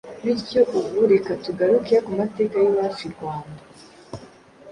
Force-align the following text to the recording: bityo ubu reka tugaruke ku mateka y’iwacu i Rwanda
bityo 0.25 0.61
ubu 0.77 0.99
reka 1.11 1.31
tugaruke 1.45 1.95
ku 2.05 2.11
mateka 2.19 2.55
y’iwacu 2.63 3.01
i 3.07 3.11
Rwanda 3.15 3.61